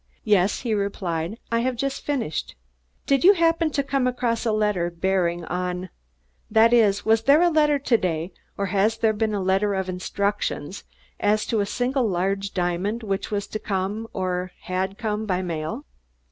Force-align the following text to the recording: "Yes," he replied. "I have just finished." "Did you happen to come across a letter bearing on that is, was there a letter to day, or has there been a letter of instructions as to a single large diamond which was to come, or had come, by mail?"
"Yes," 0.23 0.61
he 0.61 0.73
replied. 0.73 1.37
"I 1.51 1.59
have 1.59 1.75
just 1.75 2.03
finished." 2.03 2.55
"Did 3.05 3.23
you 3.23 3.33
happen 3.33 3.69
to 3.69 3.83
come 3.83 4.07
across 4.07 4.47
a 4.47 4.51
letter 4.51 4.89
bearing 4.89 5.45
on 5.45 5.89
that 6.49 6.73
is, 6.73 7.05
was 7.05 7.21
there 7.21 7.43
a 7.43 7.51
letter 7.51 7.77
to 7.77 7.97
day, 7.99 8.31
or 8.57 8.65
has 8.73 8.97
there 8.97 9.13
been 9.13 9.35
a 9.35 9.39
letter 9.43 9.75
of 9.75 9.89
instructions 9.89 10.85
as 11.19 11.45
to 11.45 11.59
a 11.59 11.67
single 11.67 12.09
large 12.09 12.55
diamond 12.55 13.03
which 13.03 13.29
was 13.29 13.45
to 13.49 13.59
come, 13.59 14.07
or 14.11 14.51
had 14.61 14.97
come, 14.97 15.27
by 15.27 15.43
mail?" 15.43 15.85